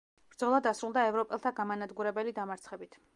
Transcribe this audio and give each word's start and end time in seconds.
ბრძოლა 0.29 0.61
დასრულდა 0.67 1.03
ევროპელთა 1.11 1.51
გამანადგურებელი 1.61 2.37
დამარცხებით. 2.41 3.03